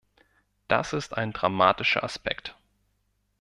[0.67, 2.55] Das ist ein dramatischer Aspekt.